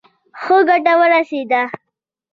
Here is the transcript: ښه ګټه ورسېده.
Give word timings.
ښه 0.41 0.57
ګټه 0.69 0.93
ورسېده. 0.99 1.61